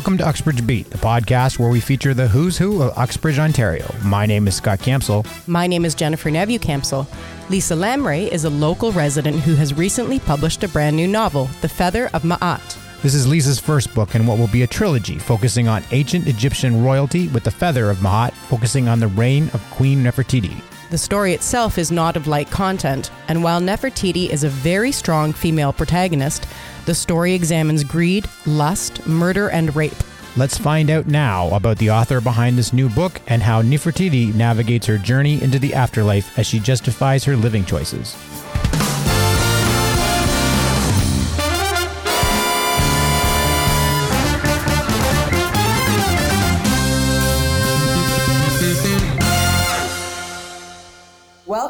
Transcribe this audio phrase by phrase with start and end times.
[0.00, 3.84] Welcome to Uxbridge Beat, the podcast where we feature the who's who of Uxbridge, Ontario.
[4.02, 5.26] My name is Scott Campsell.
[5.46, 7.06] My name is Jennifer Neville Campsell.
[7.50, 11.68] Lisa Llamrei is a local resident who has recently published a brand new novel, The
[11.68, 13.02] Feather of Ma'at.
[13.02, 16.82] This is Lisa's first book in what will be a trilogy focusing on ancient Egyptian
[16.82, 20.62] royalty with The Feather of Ma'at, focusing on the reign of Queen Nefertiti.
[20.90, 25.32] The story itself is not of light content, and while Nefertiti is a very strong
[25.32, 26.48] female protagonist,
[26.84, 29.94] the story examines greed, lust, murder, and rape.
[30.36, 34.88] Let's find out now about the author behind this new book and how Nefertiti navigates
[34.88, 38.16] her journey into the afterlife as she justifies her living choices.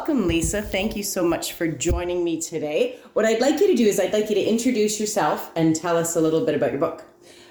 [0.01, 0.63] Welcome, Lisa.
[0.63, 2.99] Thank you so much for joining me today.
[3.13, 5.95] What I'd like you to do is, I'd like you to introduce yourself and tell
[5.95, 7.05] us a little bit about your book.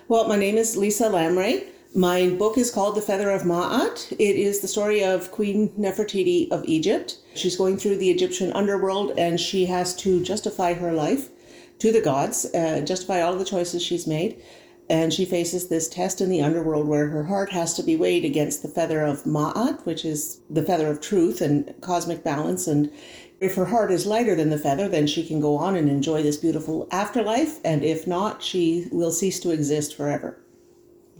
[0.08, 1.68] Well, my name is Lisa Llamrei.
[1.94, 4.14] My book is called The Feather of Ma'at.
[4.14, 7.20] It is the story of Queen Nefertiti of Egypt.
[7.36, 11.30] She's going through the Egyptian underworld and she has to justify her life
[11.78, 14.42] to the gods, uh, justify all the choices she's made
[14.90, 18.26] and she faces this test in the underworld where her heart has to be weighed
[18.26, 22.66] against the feather of Ma'at, which is the feather of truth and cosmic balance.
[22.68, 22.92] And
[23.40, 26.24] if her heart is lighter than the feather, then she can go on and enjoy
[26.24, 27.60] this beautiful afterlife.
[27.64, 30.40] And if not, she will cease to exist forever.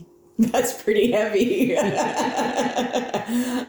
[0.38, 1.76] That's pretty heavy.
[1.76, 1.86] and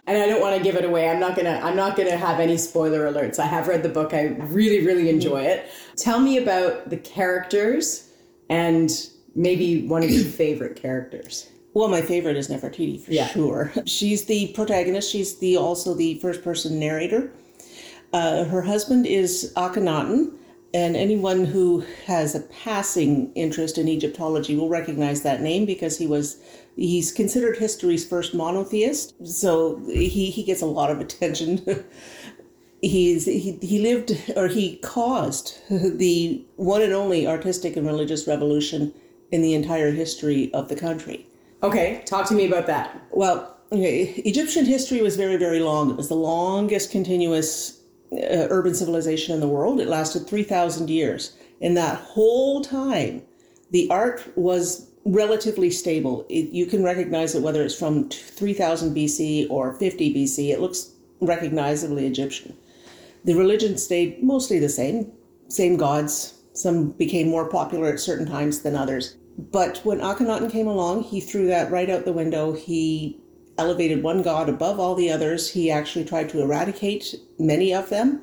[0.07, 1.09] I don't want to give it away.
[1.09, 3.37] I'm not to I'm not to have any spoiler alerts.
[3.37, 4.13] I have read the book.
[4.13, 5.69] I really really enjoy it.
[5.97, 8.09] Tell me about the characters
[8.49, 8.89] and
[9.35, 11.49] maybe one of your favorite characters.
[11.73, 13.27] Well, my favorite is Nefertiti for yeah.
[13.27, 13.71] sure.
[13.85, 15.09] She's the protagonist.
[15.09, 17.31] She's the also the first person narrator.
[18.13, 20.33] Uh, her husband is Akhenaten,
[20.73, 26.07] and anyone who has a passing interest in Egyptology will recognize that name because he
[26.07, 26.41] was
[26.75, 29.13] he's considered history's first monotheist.
[29.25, 31.85] So he he gets a lot of attention.
[32.81, 38.93] he's he, he lived or he caused the one and only artistic and religious revolution
[39.31, 41.25] in the entire history of the country.
[41.63, 43.01] Okay, talk to me about that.
[43.11, 45.91] Well, okay, Egyptian history was very, very long.
[45.91, 47.81] It was the longest continuous
[48.11, 49.79] uh, urban civilization in the world.
[49.79, 51.37] It lasted 3,000 years.
[51.59, 53.21] In that whole time,
[53.69, 56.25] the art was relatively stable.
[56.29, 60.49] It, you can recognize it whether it's from 3000 BC or 50 BC.
[60.49, 62.55] It looks recognizably Egyptian.
[63.23, 65.11] The religion stayed mostly the same,
[65.47, 66.33] same gods.
[66.53, 69.15] Some became more popular at certain times than others.
[69.37, 72.53] But when Akhenaten came along, he threw that right out the window.
[72.53, 73.19] He
[73.57, 75.51] elevated one god above all the others.
[75.51, 78.21] He actually tried to eradicate many of them.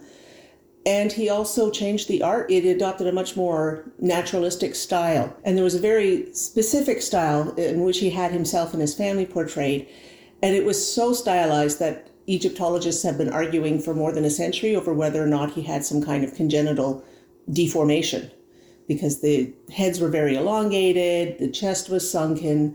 [0.86, 2.50] And he also changed the art.
[2.50, 5.36] It adopted a much more naturalistic style.
[5.44, 9.26] And there was a very specific style in which he had himself and his family
[9.26, 9.86] portrayed.
[10.42, 14.76] And it was so stylized that Egyptologists have been arguing for more than a century
[14.76, 17.04] over whether or not he had some kind of congenital
[17.50, 18.30] deformation
[18.88, 22.75] because the heads were very elongated, the chest was sunken,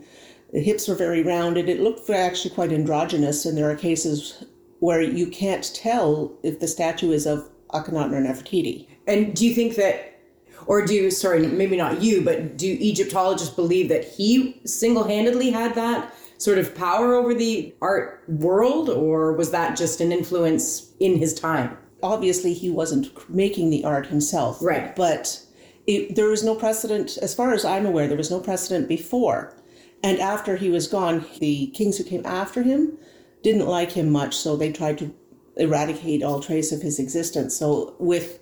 [0.53, 1.67] the hips were very rounded.
[1.67, 4.45] It looked actually quite androgynous, and there are cases
[4.79, 8.87] where you can't tell if the statue is of Akhenaten or Nefertiti.
[9.07, 10.19] And do you think that,
[10.67, 15.73] or do, sorry, maybe not you, but do Egyptologists believe that he single handedly had
[15.75, 21.17] that sort of power over the art world, or was that just an influence in
[21.17, 21.75] his time?
[22.03, 24.61] Obviously, he wasn't making the art himself.
[24.61, 24.95] Right.
[24.95, 25.41] But
[25.85, 29.55] it, there was no precedent, as far as I'm aware, there was no precedent before.
[30.01, 32.97] And after he was gone, the kings who came after him
[33.41, 35.13] didn't like him much, so they tried to
[35.57, 37.55] eradicate all trace of his existence.
[37.55, 38.39] So with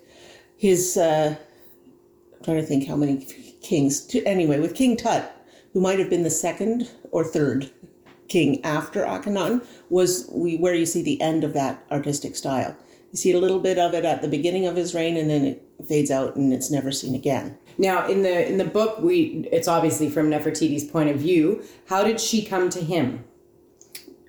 [0.56, 1.36] his, uh,
[2.36, 3.26] I'm trying to think how many
[3.62, 4.04] kings.
[4.06, 5.30] To, anyway, with King Tut,
[5.72, 7.70] who might have been the second or third
[8.28, 12.76] king after Akhenaten, was we, where you see the end of that artistic style.
[13.10, 15.44] You see a little bit of it at the beginning of his reign, and then
[15.44, 17.58] it fades out and it's never seen again.
[17.78, 21.62] Now, in the in the book, we it's obviously from Nefertiti's point of view.
[21.86, 23.24] How did she come to him?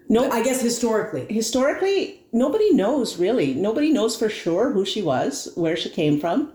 [0.10, 1.26] No, I guess historically.
[1.34, 3.54] Historically, nobody knows really.
[3.54, 6.54] Nobody knows for sure who she was, where she came from.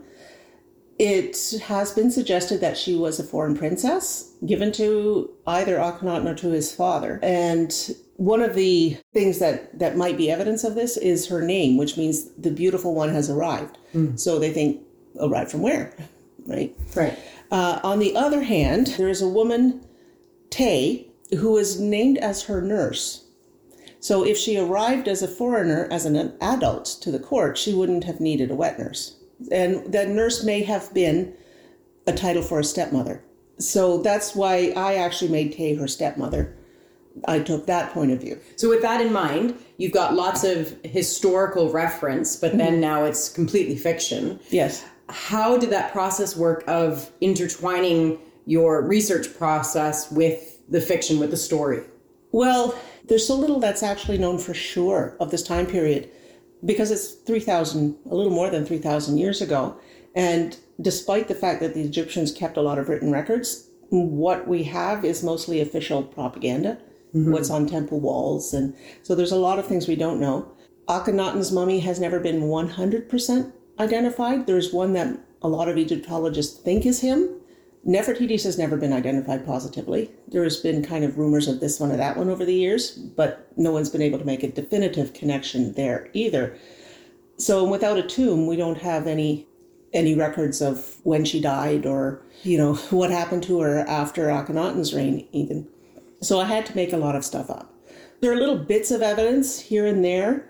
[0.99, 6.35] It has been suggested that she was a foreign princess given to either Akhenaten or
[6.35, 7.21] to his father.
[7.23, 7.73] And
[8.17, 11.97] one of the things that, that might be evidence of this is her name, which
[11.97, 13.79] means the beautiful one has arrived.
[13.95, 14.19] Mm.
[14.19, 14.83] So they think,
[15.21, 15.95] arrived from where?
[16.47, 16.75] Right?
[16.95, 17.19] Right.
[17.51, 19.85] Uh, on the other hand, there is a woman,
[20.51, 23.25] Tay, who is named as her nurse.
[24.01, 28.05] So if she arrived as a foreigner, as an adult to the court, she wouldn't
[28.05, 29.17] have needed a wet nurse.
[29.51, 31.35] And that nurse may have been
[32.07, 33.23] a title for a stepmother.
[33.59, 36.57] So that's why I actually made Tay her stepmother.
[37.27, 38.39] I took that point of view.
[38.57, 43.29] So with that in mind, you've got lots of historical reference, but then now it's
[43.29, 44.39] completely fiction.
[44.51, 44.85] Yes.
[45.09, 51.37] How did that process work of intertwining your research process with the fiction, with the
[51.37, 51.83] story?
[52.33, 56.11] Well, there's so little that's actually known for sure of this time period
[56.65, 59.79] because it's 3,000, a little more than 3,000 years ago.
[60.15, 64.65] And despite the fact that the Egyptians kept a lot of written records, what we
[64.65, 66.79] have is mostly official propaganda,
[67.15, 67.33] mm-hmm.
[67.33, 68.53] what's on temple walls.
[68.53, 70.51] And so there's a lot of things we don't know.
[70.89, 74.47] Akhenaten's mummy has never been 100% identified.
[74.47, 77.29] There's one that a lot of Egyptologists think is him.
[77.87, 80.11] Nefertiti's has never been identified positively.
[80.27, 82.91] There has been kind of rumors of this one or that one over the years,
[82.91, 86.59] but no one's been able to make a definitive connection there either.
[87.39, 89.47] So without a tomb, we don't have any
[89.95, 94.93] any records of when she died or you know what happened to her after Akhenaten's
[94.93, 95.67] reign even.
[96.21, 97.73] So I had to make a lot of stuff up.
[98.21, 100.48] There are little bits of evidence here and there.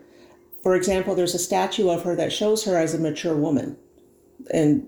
[0.63, 3.77] For example, there's a statue of her that shows her as a mature woman,
[4.53, 4.87] and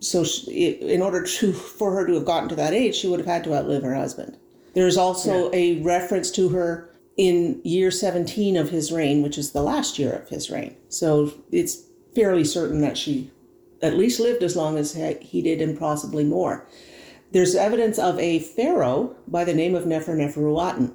[0.00, 3.20] so she, in order to for her to have gotten to that age, she would
[3.20, 4.36] have had to outlive her husband.
[4.74, 9.62] There's also a reference to her in year 17 of his reign, which is the
[9.62, 10.76] last year of his reign.
[10.88, 11.82] So it's
[12.14, 13.30] fairly certain that she
[13.82, 16.66] at least lived as long as he did and possibly more.
[17.32, 20.94] There's evidence of a pharaoh by the name of Neferneferuaten,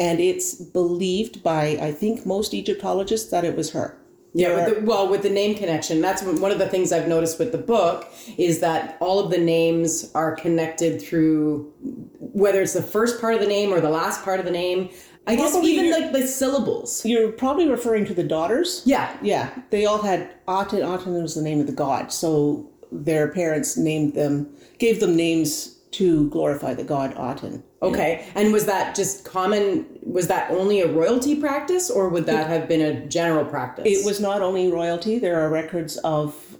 [0.00, 3.98] and it's believed by, I think, most Egyptologists that it was her.
[4.32, 7.38] Yeah, with the, well, with the name connection, that's one of the things I've noticed
[7.38, 8.08] with the book
[8.38, 11.70] is that all of the names are connected through
[12.18, 14.88] whether it's the first part of the name or the last part of the name.
[15.26, 17.04] I guess Probably even like the syllables.
[17.04, 18.82] You're probably referring to the daughters.
[18.86, 20.82] Yeah, Yeah, they all had Aten.
[20.82, 24.48] Aten was the name of the god, so their parents named them,
[24.78, 27.62] gave them names to glorify the god Aten.
[27.82, 28.26] Okay.
[28.34, 29.86] And was that just common?
[30.02, 33.86] Was that only a royalty practice or would that have been a general practice?
[33.86, 36.58] It was not only royalty, there are records of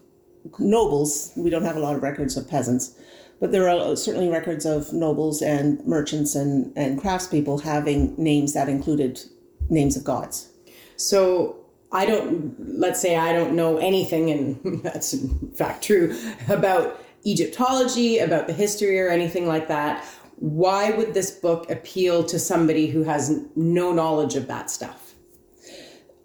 [0.59, 1.32] nobles.
[1.37, 2.99] We don't have a lot of records of peasants,
[3.38, 8.55] but there are uh, certainly records of nobles and merchants and, and craftspeople having names
[8.55, 9.21] that included
[9.69, 10.49] names of gods.
[10.97, 11.56] So
[11.93, 16.19] I don't, let's say I don't know anything, and that's in fact true,
[16.49, 20.05] about Egyptology, about the history or anything like that.
[20.37, 25.14] Why would this book appeal to somebody who has no knowledge of that stuff?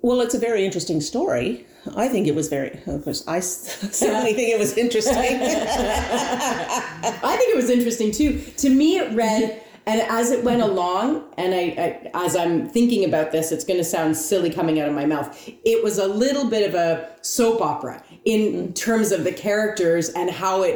[0.01, 1.65] Well, it's a very interesting story.
[1.95, 5.15] I think it was very, of course, I certainly think it was interesting.
[5.41, 8.39] I think it was interesting too.
[8.57, 13.05] To me, it read, and as it went along, and I, I as I'm thinking
[13.05, 15.49] about this, it's going to sound silly coming out of my mouth.
[15.63, 20.29] It was a little bit of a soap opera in terms of the characters and
[20.29, 20.75] how it.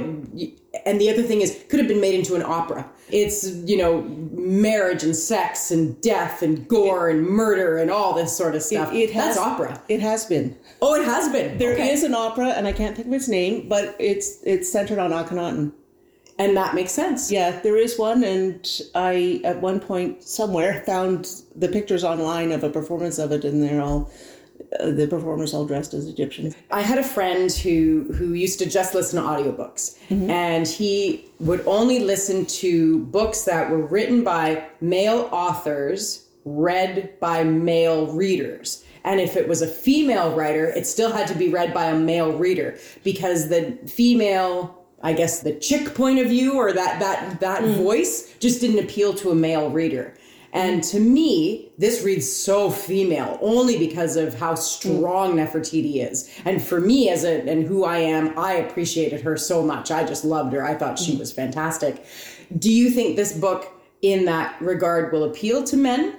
[0.86, 2.88] And the other thing is, could have been made into an opera.
[3.12, 8.38] It's you know marriage and sex and death and gore and murder and all this
[8.38, 8.94] sort of stuff.
[8.94, 9.82] It has, That's opera.
[9.90, 10.56] It has been.
[10.82, 11.58] Oh, it has been.
[11.58, 12.06] There is Okay.
[12.06, 15.72] an opera, and I can't think of its name, but it's it's centered on Akhenaten.
[16.40, 17.32] And that makes sense.
[17.32, 22.64] Yeah, there is one, and I at one point somewhere found the pictures online of
[22.64, 24.10] a performance of it, and they're all
[24.80, 26.56] uh, the performers all dressed as Egyptians.
[26.72, 29.98] I had a friend who who used to just listen to audiobooks
[30.30, 37.44] and he would only listen to books that were written by male authors read by
[37.44, 38.84] male readers.
[39.04, 41.98] And if it was a female writer, it still had to be read by a
[41.98, 47.40] male reader because the female I guess the chick point of view or that that
[47.40, 47.76] that mm.
[47.76, 50.16] voice just didn't appeal to a male reader.
[50.52, 55.46] And to me, this reads so female only because of how strong mm.
[55.46, 56.30] Nefertiti is.
[56.44, 59.92] And for me, as a and who I am, I appreciated her so much.
[59.92, 60.64] I just loved her.
[60.64, 61.20] I thought she mm.
[61.20, 62.04] was fantastic.
[62.58, 66.16] Do you think this book, in that regard, will appeal to men?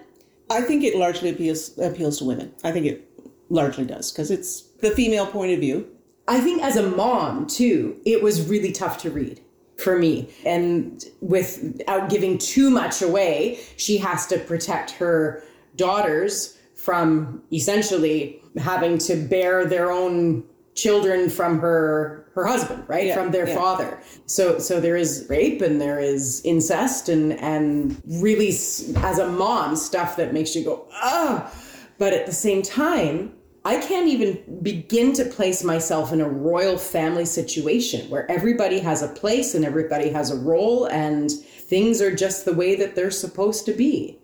[0.49, 2.53] I think it largely appeals appeals to women.
[2.63, 3.09] I think it
[3.49, 5.89] largely does because it's the female point of view.
[6.31, 9.41] I think as a mom too, it was really tough to read
[9.77, 10.31] for me.
[10.47, 15.43] And without giving too much away, she has to protect her
[15.75, 20.45] daughters from essentially having to bear their own
[20.77, 23.07] children from her her husband, right?
[23.09, 23.57] Yeah, from their yeah.
[23.57, 24.01] father.
[24.27, 29.75] So so there is rape and there is incest and and really as a mom
[29.75, 31.53] stuff that makes you go, "Ah."
[31.99, 33.33] But at the same time,
[33.65, 39.03] I can't even begin to place myself in a royal family situation where everybody has
[39.03, 43.11] a place and everybody has a role and things are just the way that they're
[43.11, 44.19] supposed to be.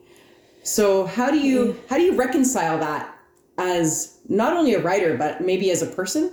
[0.63, 3.15] So how do you how do you reconcile that
[3.59, 6.33] as not only a writer but maybe as a person?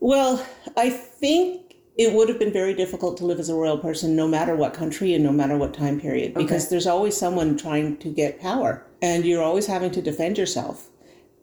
[0.00, 0.44] Well,
[0.76, 4.28] I think it would have been very difficult to live as a royal person no
[4.28, 6.70] matter what country and no matter what time period because Okay.
[6.70, 10.88] there's always someone trying to get power and you're always having to defend yourself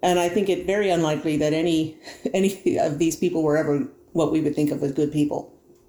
[0.03, 1.97] and i think it very unlikely that any
[2.33, 3.87] any of these people were ever
[4.19, 5.39] what we would think of as good people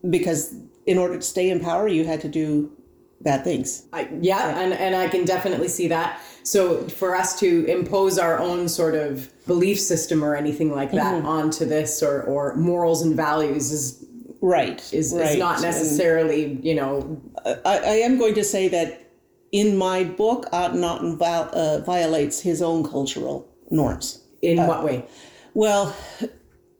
[0.08, 0.54] because
[0.86, 2.70] in order to stay in power you had to do
[3.20, 6.20] bad things I, yeah, and, and I can definitely see that.
[6.42, 11.14] So for us to impose our own sort of belief system or anything like that
[11.14, 11.26] Mm-hmm.
[11.26, 14.04] onto this or, or morals and values is
[14.42, 15.30] right is, right.
[15.30, 19.10] is not And- necessarily, you know, I, I am going to say that
[19.52, 24.22] in my book, val- uh, violates his own cultural norms.
[24.40, 25.04] in Uh, what way?
[25.54, 25.94] Well,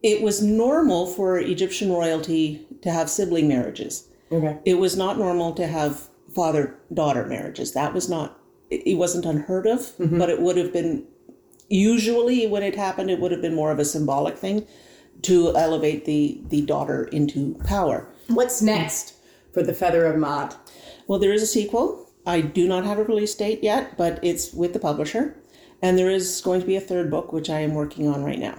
[0.02, 4.08] it was normal for Egyptian royalty to have sibling marriages.
[4.30, 4.58] Okay.
[4.64, 7.72] It was not normal to have father daughter marriages.
[7.72, 8.38] That was not,
[8.70, 11.04] it wasn't unheard of, but it would have been,
[11.68, 14.66] usually when it happened, it would have been more of a symbolic thing
[15.22, 18.06] to elevate the, the daughter into power.
[18.26, 19.14] What's next
[19.52, 20.56] for the Feather of Ma'at?
[21.06, 22.10] Well, there is a sequel.
[22.26, 25.36] I do not have a release date yet, but it's with the publisher.
[25.82, 28.38] And there is going to be a third book, which I am working on right
[28.38, 28.58] now.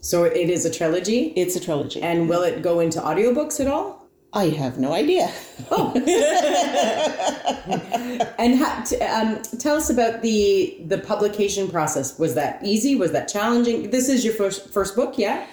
[0.00, 1.32] So it is a trilogy.
[1.36, 2.00] It's a trilogy.
[2.02, 4.06] And will it go into audiobooks at all?
[4.32, 5.32] I have no idea.
[5.70, 5.94] Oh.
[8.38, 12.18] And ha- t- um, tell us about the the publication process.
[12.18, 12.94] Was that easy?
[12.94, 13.90] Was that challenging?
[13.90, 15.46] This is your first first book, yeah?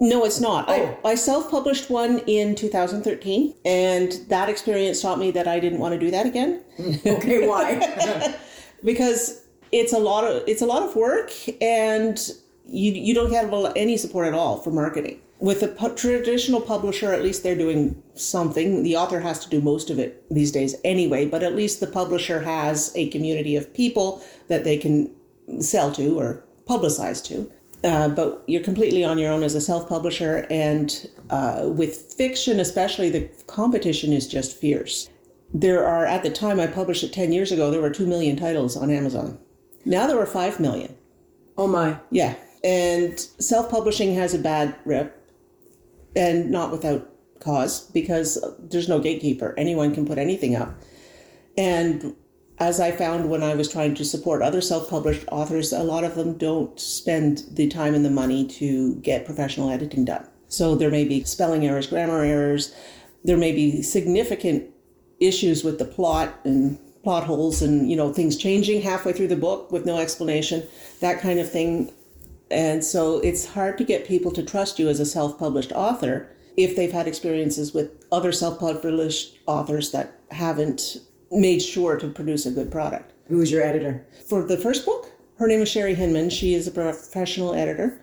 [0.00, 0.66] No, it's not.
[0.68, 0.98] Oh.
[1.04, 5.78] I, I self published one in 2013, and that experience taught me that I didn't
[5.78, 6.62] want to do that again
[7.06, 8.36] Okay, why?
[8.84, 12.30] because it's a lot of it's a lot of work and
[12.66, 15.20] you you don't have any support at all for marketing.
[15.38, 18.82] With a traditional publisher, at least they're doing something.
[18.82, 21.86] The author has to do most of it these days anyway, but at least the
[21.86, 25.10] publisher has a community of people that they can
[25.58, 27.50] sell to or publicize to.
[27.82, 32.60] Uh, but you're completely on your own as a self publisher, and uh, with fiction,
[32.60, 35.08] especially, the competition is just fierce.
[35.54, 38.36] There are, at the time I published it 10 years ago, there were 2 million
[38.36, 39.38] titles on Amazon.
[39.84, 40.94] Now there are 5 million.
[41.56, 41.98] oh my.
[42.10, 42.34] Yeah.
[42.62, 45.16] And self publishing has a bad rep,
[46.14, 47.08] and not without
[47.40, 49.54] cause, because there's no gatekeeper.
[49.56, 50.74] Anyone can put anything up.
[51.56, 52.14] And
[52.58, 56.04] as I found when I was trying to support other self published authors, a lot
[56.04, 60.26] of them don't spend the time and the money to get professional editing done.
[60.48, 62.74] So there may be spelling errors, grammar errors,
[63.24, 64.70] there may be significant
[65.20, 69.36] issues with the plot and plot holes and you know things changing halfway through the
[69.36, 70.62] book with no explanation
[71.00, 71.92] that kind of thing.
[72.50, 76.74] And so it's hard to get people to trust you as a self-published author if
[76.74, 80.96] they've had experiences with other self-published authors that haven't
[81.30, 83.12] made sure to produce a good product.
[83.28, 84.04] Who was your editor?
[84.26, 86.28] for the first book her name is sherry hinman.
[86.28, 87.98] She is a professional editor.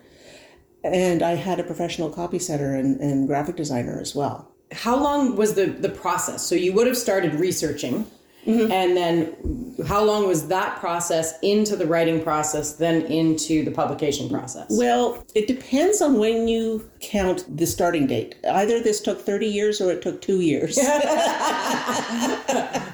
[0.82, 4.50] And i had a professional copy setter and, and graphic designer as well.
[4.72, 6.44] How long was the the process?
[6.44, 8.06] So you would have started researching,
[8.46, 8.72] Mm-hmm.
[8.72, 14.30] and then how long was that process into the writing process, then into the publication
[14.30, 14.66] process?
[14.70, 18.36] Well, it depends on when you count the starting date.
[18.50, 20.76] Either this took 30 years or it took two years.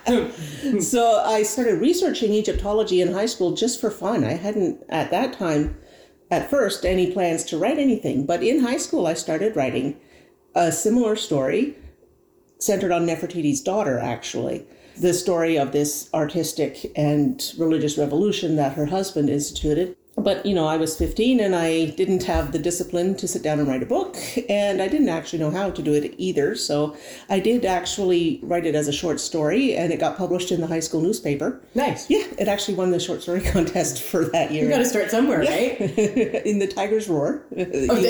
[0.80, 4.24] so I started researching Egyptology in high school just for fun.
[4.24, 5.76] I hadn't, at that time,
[6.30, 8.26] at first, any plans to write anything.
[8.26, 9.96] But in high school, I started writing
[10.54, 11.76] a similar story
[12.58, 14.66] centered on Nefertiti's daughter, actually.
[14.96, 19.96] The story of this artistic and religious revolution that her husband instituted.
[20.16, 23.58] But, you know, I was 15 and I didn't have the discipline to sit down
[23.58, 24.16] and write a book,
[24.48, 26.54] and I didn't actually know how to do it either.
[26.54, 26.96] So
[27.28, 30.68] I did actually write it as a short story, and it got published in the
[30.68, 31.60] high school newspaper.
[31.74, 32.08] Nice.
[32.08, 34.64] Yeah, it actually won the short story contest for that year.
[34.64, 35.80] You got to start somewhere, right?
[36.46, 37.42] in the Tiger's Roar.
[37.56, 38.00] Oh,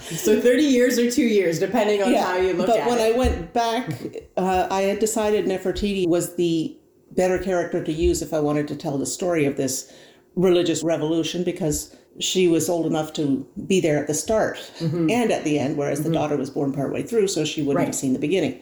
[0.00, 2.84] so 30 years or two years, depending on how you look at it.
[2.84, 3.14] but when it.
[3.14, 3.90] I went back,
[4.36, 6.76] uh, I had decided Nefertiti was the
[7.14, 9.92] better character to use if I wanted to tell the story of this
[10.34, 15.10] religious revolution because she was old enough to be there at the start mm-hmm.
[15.10, 16.14] and at the end, whereas the mm-hmm.
[16.14, 17.86] daughter was born partway through, so she wouldn't Right.
[17.86, 18.60] have seen the beginning.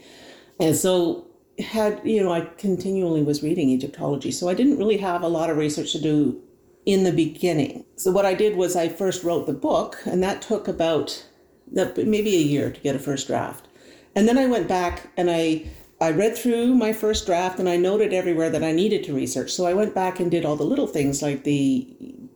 [0.59, 1.27] And so
[1.59, 5.51] had you know, I continually was reading Egyptology, so I didn't really have a lot
[5.51, 6.41] of research to do
[6.87, 7.85] in the beginning.
[7.97, 11.25] So what I did was I first wrote the book, and that took about
[11.71, 13.69] maybe a year to get a first draft.
[14.15, 15.67] And then I went back and I
[16.01, 19.51] I read through my first draft and I noted everywhere that I needed to research.
[19.53, 21.87] So I went back and did all the little things like the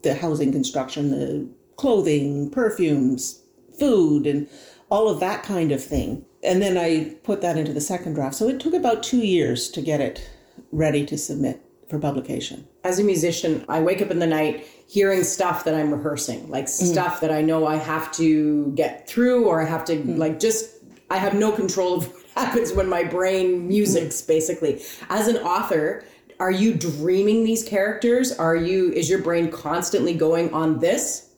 [0.03, 3.41] the housing construction, the clothing, perfumes,
[3.79, 4.47] food, and
[4.89, 6.25] all of that kind of thing.
[6.43, 8.35] And then I put that into the second draft.
[8.35, 10.29] So it took about two years to get it
[10.71, 11.61] ready to submit.
[11.89, 12.67] for publication.
[12.83, 16.65] As a musician, I wake up in the night hearing stuff that I'm rehearsing, like
[16.65, 16.69] mm.
[16.69, 20.17] stuff that I know I have to get through or I have to mm.
[20.17, 20.71] like just
[21.11, 24.81] I have no control of happens when my brain musics basically.
[25.09, 26.03] As an author,
[26.39, 28.31] are you dreaming these characters?
[28.31, 31.29] Are you is your brain constantly going on this?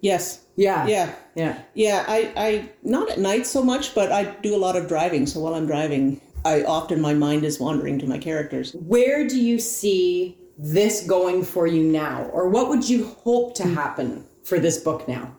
[0.00, 0.44] Yes.
[0.56, 0.86] Yeah.
[0.86, 1.14] Yeah.
[1.34, 1.62] Yeah.
[1.74, 5.26] Yeah, I, I not at night so much, but I do a lot of driving.
[5.26, 8.74] So while I'm driving, I often my mind is wandering to my characters.
[8.74, 12.24] Where do you see this going for you now?
[12.32, 13.74] Or what would you hope to hmm.
[13.74, 15.34] happen for this book now?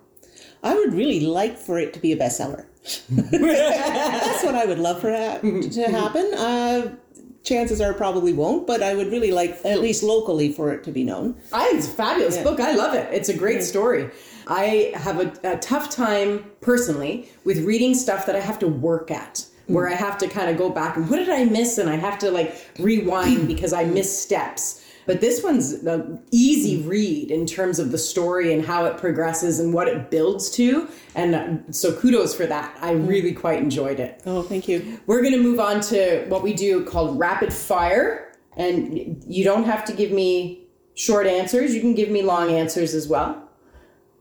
[0.63, 2.65] I would really like for it to be a bestseller.
[2.83, 6.33] That's what I would love for that to happen.
[6.33, 6.95] Uh,
[7.43, 10.91] chances are probably won't, but I would really like, at least locally, for it to
[10.91, 11.35] be known.
[11.51, 12.59] I it's a fabulous book.
[12.59, 13.13] I love it.
[13.13, 14.09] It's a great story.
[14.47, 19.11] I have a, a tough time personally with reading stuff that I have to work
[19.11, 21.77] at, where I have to kind of go back and what did I miss?
[21.77, 24.82] And I have to like rewind because I miss steps.
[25.05, 29.59] But this one's an easy read in terms of the story and how it progresses
[29.59, 30.87] and what it builds to.
[31.15, 32.77] And uh, so kudos for that.
[32.81, 34.21] I really quite enjoyed it.
[34.25, 34.99] Oh, thank you.
[35.05, 38.35] We're going to move on to what we do called rapid fire.
[38.55, 42.93] And you don't have to give me short answers, you can give me long answers
[42.93, 43.49] as well.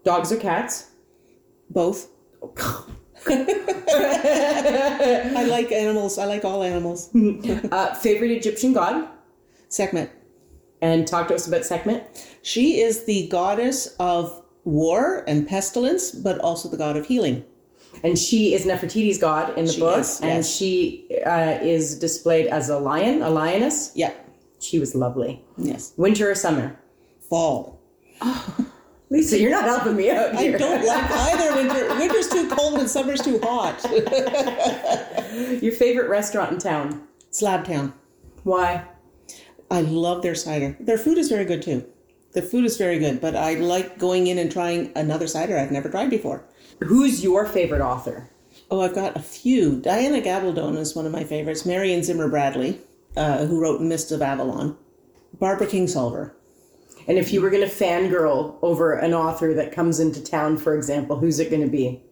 [0.05, 0.91] Dogs or cats?
[1.71, 2.09] Both.
[3.27, 6.19] I like animals.
[6.19, 7.11] I like all animals.
[7.73, 9.09] Uh, favorite Egyptian god?
[9.69, 10.11] Sekhmet.
[10.83, 12.27] And talk to us about Sekhmet.
[12.43, 17.45] She is the goddess of war and pestilence, but also the god of healing.
[18.05, 20.01] And she is Nefertiti's god in the She book.
[20.01, 23.93] is, And she uh, is displayed as a lion, a lioness.
[23.95, 24.13] Yeah.
[24.61, 25.45] She was lovely.
[25.57, 25.93] Yes.
[25.97, 26.77] Winter or summer?
[27.29, 27.81] Fall.
[29.11, 30.55] Lisa, you're not helping me out here.
[30.55, 31.95] I don't like either winter.
[31.97, 33.85] Winter's too cold and summer's too hot.
[35.63, 37.03] Your favorite restaurant in town?
[37.31, 37.93] Slab Town.
[38.45, 38.85] Why?
[39.73, 40.77] I love their cider.
[40.79, 41.87] Their food is very good too.
[42.35, 45.73] The food is very good, but I like going in and trying another cider I've
[45.73, 46.45] never tried before.
[46.81, 48.29] Who's your favorite author?
[48.71, 49.81] Oh, I've got a few.
[49.81, 51.65] Diana Gabaldon is one of my favorites.
[51.65, 52.83] Marion Zimmer Bradley,
[53.17, 54.77] uh, who wrote Mists of Avalon.
[55.39, 56.33] Barbara Kingsolver.
[57.09, 60.75] And if you were going to fangirl over an author that comes into town, for
[60.77, 62.03] example, who's it going to be?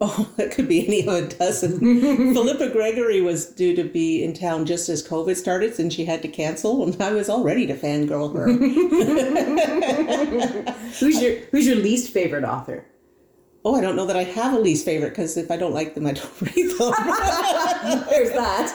[0.02, 1.78] Oh, that could be any of a dozen.
[2.32, 6.22] Philippa Gregory was due to be in town just as COVID started, and she had
[6.22, 8.46] to cancel, and I was all ready to fangirl her.
[11.00, 12.86] Who's your Who's your least favorite author?
[13.62, 15.94] oh, I don't know that I have a least favorite because if I don't like
[15.94, 16.94] them, I don't read them.
[18.08, 18.74] There's that.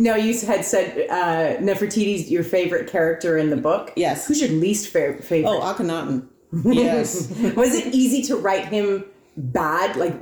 [0.00, 3.92] no, you had said uh, Nefertiti's your favorite character in the book.
[3.94, 4.26] Yes.
[4.26, 5.48] Who's your least fa- favorite?
[5.50, 6.26] oh, Akhenaten.
[6.64, 7.28] Yes.
[7.54, 9.04] Was it easy to write him
[9.36, 10.14] bad, like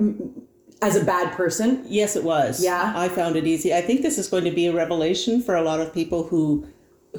[0.83, 1.85] as a bad person?
[1.89, 2.63] Yes, it was.
[2.63, 2.93] Yeah?
[2.97, 3.75] I found it easy.
[3.75, 6.67] I think this is going to be a revelation for a lot of people who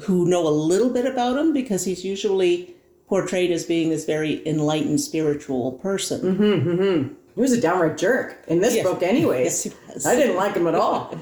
[0.02, 2.74] who know a little bit about him because he's usually
[3.08, 7.14] portrayed as being this very enlightened spiritual person.
[7.34, 8.86] He was a downright jerk in this Yes.
[8.86, 9.44] book, anyways.
[9.44, 10.06] Yes, he was.
[10.06, 11.14] I didn't like him at all.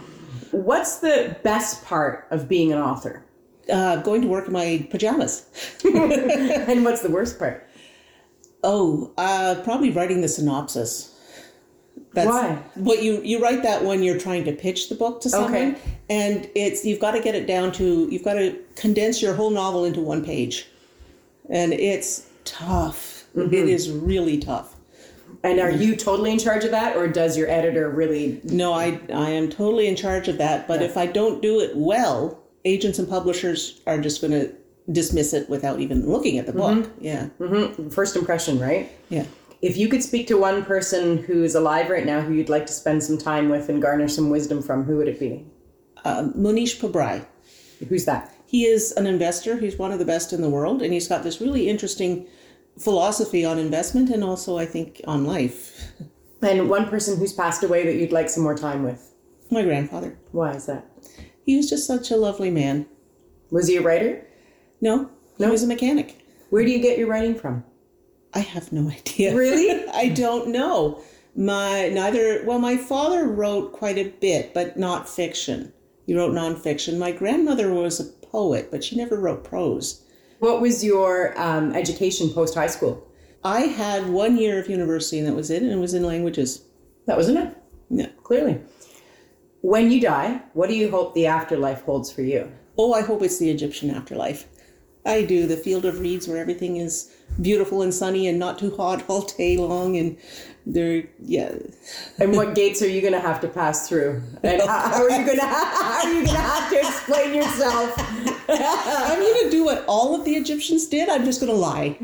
[0.53, 3.25] What's the best part of being an author?
[3.73, 5.47] Uh, going to work in my pajamas.
[5.85, 7.67] And what's the worst part?
[8.63, 11.17] Oh, uh, probably writing the synopsis.
[12.13, 12.63] That's Why?
[12.75, 15.79] What you you write that when you're trying to pitch the book to someone, Okay.
[16.09, 19.51] and it's you've got to get it down to you've got to condense your whole
[19.51, 20.67] novel into one page,
[21.49, 23.25] and it's tough.
[23.37, 23.55] Mm-hmm.
[23.55, 24.75] It is really tough.
[25.45, 28.41] And are you totally in charge of that, or does your editor really?
[28.45, 30.67] No, I I am totally in charge of that.
[30.67, 34.53] But if I don't do it well, agents and publishers are just going to
[34.93, 36.87] dismiss it without even looking at the book.
[37.01, 37.05] Mm-hmm.
[37.05, 38.91] Yeah, First impression, right?
[39.09, 39.25] yeah.
[39.63, 42.73] If you could speak to one person who's alive right now who you'd like to
[42.73, 45.45] spend some time with and garner some wisdom from, who would it be?
[46.03, 47.27] Uh, Mohnish Pabrai.
[47.89, 48.35] Who's that?
[48.47, 49.59] He is an investor.
[49.59, 52.27] He's one of the best in the world, and he's got this really interesting
[52.79, 55.93] philosophy on investment and also, I think, on life.
[56.41, 59.13] And one person who's passed away that you'd like some more time with.
[59.51, 60.19] My grandfather.
[60.33, 60.87] Why is that?
[61.45, 62.87] He was just such a lovely man.
[63.51, 64.27] Was he a writer?
[64.81, 65.51] No, he No?
[65.51, 66.25] was a mechanic.
[66.51, 67.65] Where do you get your writing from?
[68.35, 69.35] I have no idea.
[69.35, 69.85] Really?
[69.95, 71.03] I don't know.
[71.37, 72.43] My neither.
[72.45, 75.73] Well, my father wrote quite a bit, but not fiction.
[76.07, 76.99] He wrote nonfiction.
[76.99, 80.05] My grandmother was a poet, but she never wrote prose.
[80.41, 83.07] What was your um, education post high school?
[83.45, 86.65] I had one year of university, and that was it, and it was in languages.
[87.07, 87.55] That was enough,
[87.91, 88.09] Yeah.
[88.25, 88.61] clearly.
[89.63, 92.51] When you die, what do you hope the afterlife holds for you?
[92.77, 94.47] Oh, I hope it's the Egyptian afterlife.
[95.05, 95.47] I do.
[95.47, 97.11] The field of reeds where everything is
[97.41, 99.97] beautiful and sunny and not too hot all day long.
[99.97, 100.17] And
[100.67, 101.55] they're, yeah.
[102.19, 104.23] And what gates are you going to have to pass through?
[104.43, 107.35] And how, how are you going to how are you going to have to explain
[107.35, 107.95] yourself?
[108.49, 111.09] I'm going to do what all of the Egyptians did.
[111.09, 111.97] I'm just going to lie.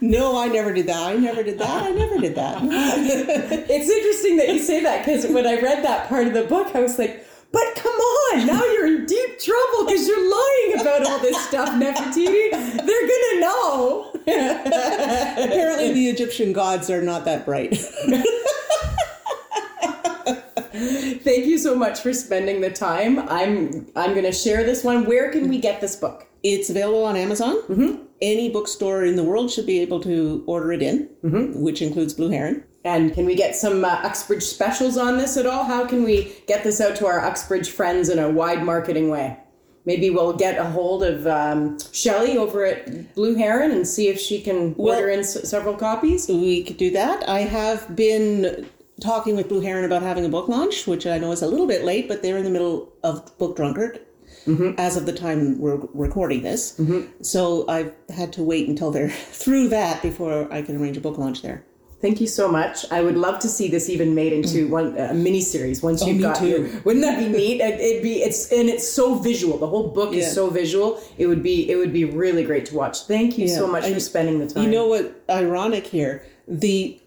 [0.00, 1.00] no, I never did that.
[1.00, 1.82] I never did that.
[1.84, 2.62] I never did that.
[2.62, 6.74] it's interesting that you say that because when I read that part of the book,
[6.74, 7.85] I was like, but come
[8.32, 12.50] on, now you're in deep trouble because you're lying about all this stuff, Nefertiti.
[12.50, 14.10] They're gonna know.
[14.26, 17.76] Apparently, the Egyptian gods are not that bright.
[21.26, 23.18] Thank you so much for spending the time.
[23.28, 25.06] I'm I'm going to share this one.
[25.06, 26.26] Where can we get this book?
[26.42, 27.56] It's available on Amazon.
[27.62, 28.02] Mm-hmm.
[28.20, 31.60] Any bookstore in the world should be able to order it in, mm-hmm.
[31.60, 32.64] which includes Blue Heron.
[32.86, 35.64] And can we get some uh, Uxbridge specials on this at all?
[35.64, 39.36] How can we get this out to our Uxbridge friends in a wide marketing way?
[39.86, 44.20] Maybe we'll get a hold of um, Shelley over at Blue Heron and see if
[44.20, 46.28] she can well, order in s- several copies.
[46.28, 47.28] We could do that.
[47.28, 48.68] I have been
[49.00, 51.66] talking with Blue Heron about having a book launch, which I know is a little
[51.66, 54.00] bit late, but they're in the middle of Book Drunkard
[54.46, 54.78] mm-hmm.
[54.78, 56.78] as of the time we're recording this.
[56.78, 57.22] Mm-hmm.
[57.24, 61.18] So I've had to wait until they're through that before I can arrange a book
[61.18, 61.64] launch there.
[62.00, 62.90] Thank you so much.
[62.92, 64.70] I would love to see this even made into mm.
[64.70, 66.48] one a mini series once oh, you've got too.
[66.48, 67.60] Your, wouldn't that be neat?
[67.60, 69.56] It'd be it's and it's so visual.
[69.56, 70.20] The whole book yeah.
[70.20, 71.00] is so visual.
[71.16, 73.02] It would be it would be really great to watch.
[73.02, 73.54] Thank you yeah.
[73.54, 74.64] so much I, for spending the time.
[74.64, 75.22] You know what?
[75.30, 76.24] Ironic here.
[76.46, 77.00] The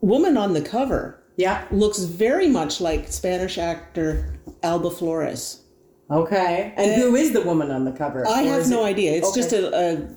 [0.00, 5.62] woman on the cover yeah looks very much like Spanish actor Alba Flores.
[6.10, 8.26] Okay, and, and who is the woman on the cover?
[8.26, 8.90] I have no it?
[8.90, 9.12] idea.
[9.12, 9.40] It's okay.
[9.40, 10.08] just a, a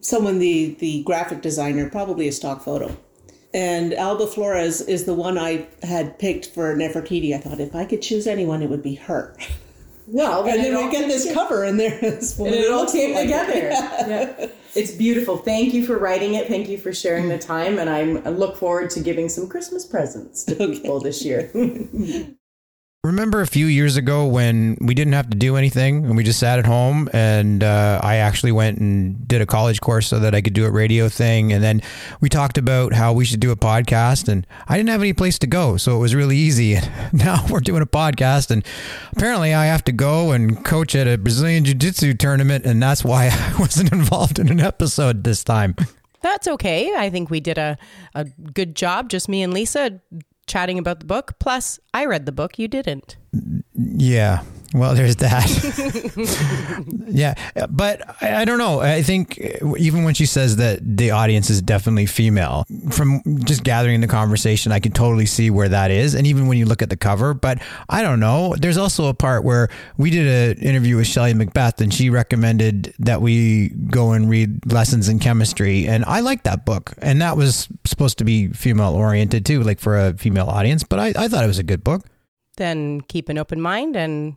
[0.00, 2.96] someone the the graphic designer, probably a stock photo.
[3.56, 7.34] And Alba Flores is the one I had picked for Nefertiti.
[7.34, 9.34] I thought if I could choose anyone, it would be her.
[10.06, 13.70] Well, and then we get this cover, and there is and it all came together.
[13.70, 14.08] Yeah.
[14.08, 14.46] yeah.
[14.74, 15.38] It's beautiful.
[15.38, 16.48] Thank you for writing it.
[16.48, 19.86] Thank you for sharing the time, and I'm, I look forward to giving some Christmas
[19.86, 20.78] presents to okay.
[20.78, 21.50] people this year.
[23.06, 26.40] Remember a few years ago when we didn't have to do anything and we just
[26.40, 30.34] sat at home and uh, I actually went and did a college course so that
[30.34, 31.52] I could do a radio thing.
[31.52, 31.82] And then
[32.20, 35.38] we talked about how we should do a podcast and I didn't have any place
[35.38, 35.76] to go.
[35.76, 36.74] So it was really easy.
[36.86, 38.66] And now we're doing a podcast and
[39.12, 42.66] apparently I have to go and coach at a Brazilian Jiu Jitsu tournament.
[42.66, 45.76] And that's why I wasn't involved in an episode this time.
[46.22, 46.92] That's okay.
[46.96, 47.78] I think we did a,
[48.16, 50.00] a good job, just me and Lisa
[50.46, 51.38] chatting about the book.
[51.38, 53.16] Plus, I read the book, you didn't.
[53.74, 54.42] Yeah.
[54.74, 55.46] Well, there's that.
[57.06, 57.34] yeah,
[57.70, 58.80] but I, I, don't know.
[58.80, 59.38] I think
[59.78, 64.72] even when she says that the audience is definitely female, from just gathering the conversation,
[64.72, 66.14] I can totally see where that is.
[66.14, 68.54] And even when you look at the cover, but I don't know.
[68.58, 72.94] There's also a part where we did an interview with Shelley Macbeth, and she recommended
[72.98, 77.36] that we go and read Lessons in Chemistry, and I like that book, and that
[77.36, 80.82] was supposed to be female oriented too, like for a female audience.
[80.82, 82.04] But I, I thought it was a good book.
[82.56, 84.36] Then keep an open mind and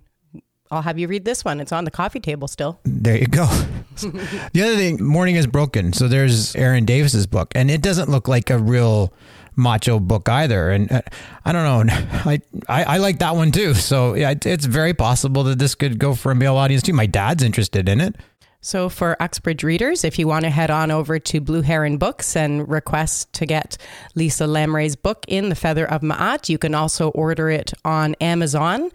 [0.71, 1.59] I'll have you read this one.
[1.59, 2.79] It's on the coffee table still.
[2.83, 3.45] There you go.
[3.95, 5.93] the other thing, Morning is Broken.
[5.93, 9.11] So there's Aaron Davis's book, and it doesn't look like a real
[9.55, 10.69] macho book either.
[10.69, 11.01] And uh,
[11.43, 11.93] I don't know.
[12.25, 13.73] I, I, I like that one too.
[13.73, 16.93] So yeah, it's very possible that this could go for a male audience too.
[16.93, 18.15] My dad's interested in it.
[18.61, 22.35] So, for Uxbridge readers, if you want to head on over to Blue Heron Books
[22.35, 23.77] and request to get
[24.15, 28.91] Lisa Llamrei's book in The Feather of Ma'at, you can also order it on Amazon.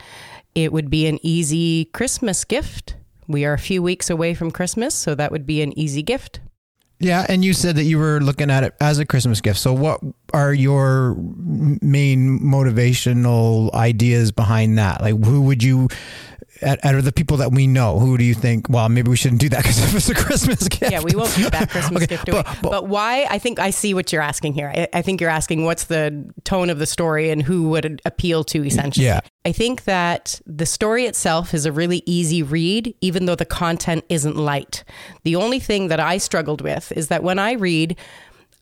[0.55, 2.97] It would be an easy Christmas gift.
[3.27, 6.41] We are a few weeks away from Christmas, so that would be an easy gift.
[7.01, 9.59] Yeah, and you said that you were looking at it as a Christmas gift.
[9.59, 10.01] So, what
[10.33, 15.01] are your main motivational ideas behind that?
[15.01, 15.89] Like, who would you
[16.65, 18.69] out of the people that we know, who do you think?
[18.69, 20.91] Well, maybe we shouldn't do that because it was a Christmas gift.
[20.91, 22.43] Yeah, we won't keep that Christmas okay, gift away.
[22.45, 23.27] But, but, but, why?
[23.31, 24.73] I think I see what you're asking here.
[24.75, 28.03] I, I, think you're asking what's the tone of the story and who would it
[28.05, 29.07] appeal to essentially.
[29.07, 29.21] Yeah.
[29.45, 34.05] I think that the story itself is a really easy read, even though the content
[34.09, 34.85] isn't light.
[35.25, 37.99] The only thing that I struggled with is that when I read,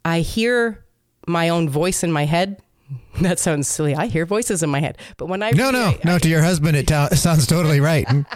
[0.04, 0.84] I hear
[1.26, 2.60] my own voice in my head
[3.20, 3.94] That sounds silly.
[3.94, 6.28] I hear voices in my head, but when I no no I, no I, to
[6.28, 8.06] your husband it ta- sounds totally right.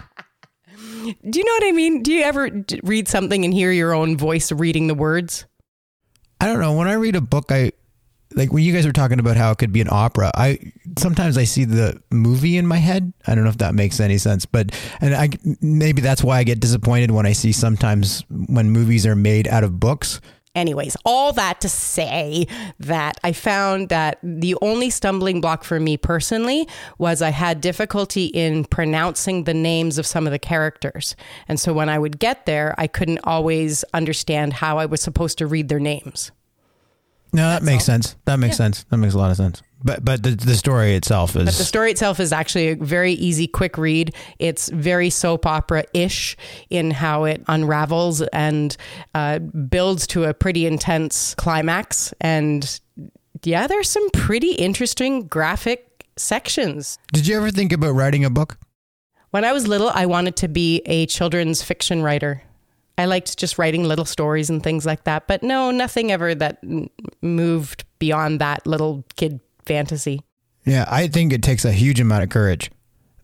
[1.07, 1.17] Mm.
[1.31, 2.03] Do you know what I mean?
[2.03, 2.51] Do you ever
[2.83, 5.47] read something and hear your own voice reading the words?
[6.41, 6.73] I don't know.
[6.73, 7.73] When I read a book, I
[8.35, 10.31] like when you guys were talking about how it could be an opera.
[10.35, 10.59] I
[10.99, 13.13] sometimes I see the movie in my head.
[13.27, 16.45] I don't know if that makes any sense, but and I maybe that's why I
[16.45, 20.21] get disappointed when I see sometimes when movies are made out of books
[20.57, 22.47] Anyways, all that to say
[22.81, 26.67] that I found that the only stumbling block for me personally
[26.97, 31.15] was I had difficulty in pronouncing the names of some of the characters.
[31.47, 35.37] And so when I would get there, I couldn't always understand how I was supposed
[35.39, 36.33] to read their names.
[37.35, 38.17] No, that makes sense.
[38.25, 38.85] That makes sense.
[38.85, 39.63] That makes a lot of sense.
[39.85, 43.13] But but the, the story itself is But the story itself is actually a very
[43.13, 44.15] easy, quick read.
[44.39, 46.37] It's very soap opera ish
[46.71, 48.77] in how it unravels and
[49.15, 52.15] uh, builds to a pretty intense climax.
[52.21, 52.81] And
[53.45, 56.99] yeah, there's some pretty interesting graphic sections.
[57.13, 58.59] Did you ever think about writing a book?
[59.31, 62.43] When I was little, I wanted to be a children's fiction writer.
[62.97, 65.27] I liked just writing little stories and things like that.
[65.27, 66.63] But no, nothing ever that
[67.21, 70.23] moved beyond that little kid fantasy.
[70.65, 72.71] Yeah, I think it takes a huge amount of courage.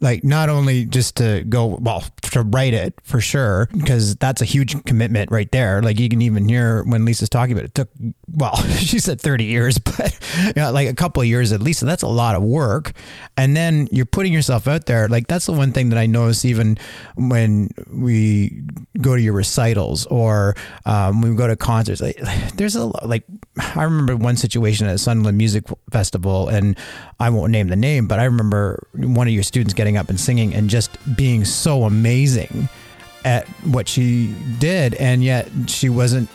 [0.02, 4.44] Like not only just to go well to write it for sure because that's a
[4.44, 5.82] huge commitment right there.
[5.82, 7.88] Like you can even hear when Lisa's talking about it, it took
[8.34, 11.80] well she said 30 years but you know, like a couple of years at least
[11.80, 12.92] so that's a lot of work
[13.36, 16.44] and then you're putting yourself out there like that's the one thing that I notice
[16.44, 16.78] even
[17.14, 18.62] when we
[19.00, 22.16] go to your recitals or um, when we go to concerts like,
[22.54, 23.24] there's a like
[23.76, 26.76] I remember one situation at sunland Music Festival and
[27.20, 30.18] I won't name the name but I remember one of your students getting up and
[30.18, 32.68] singing and just being so amazing
[33.24, 34.94] at what she did.
[34.94, 36.28] And yet she wasn't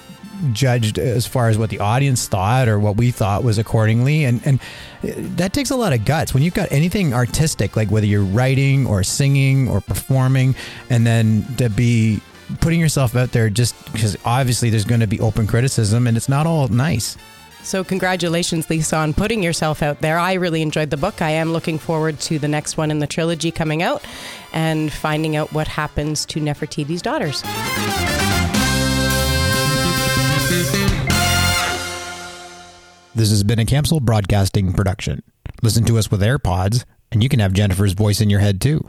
[0.54, 4.24] judged as far as what the audience thought or what we thought was accordingly.
[4.24, 4.60] And and
[5.36, 6.34] that takes a lot of guts.
[6.34, 10.56] When you've got anything artistic like whether you're writing or singing or performing
[10.90, 12.22] and then to be
[12.62, 16.30] putting yourself out there just because obviously there's going to be open criticism and it's
[16.30, 17.18] not all nice
[17.68, 20.18] So, congratulations, Lisa, on putting yourself out there.
[20.18, 21.22] I really enjoyed the book.
[21.22, 24.02] I am looking forward to the next one in the trilogy coming out
[24.54, 27.42] and finding out what happens to Nefertiti's daughters.
[33.14, 35.22] This has been a Capsule Broadcasting production.
[35.62, 38.88] Listen to us with AirPods, and you can have Jennifer's voice in your head too.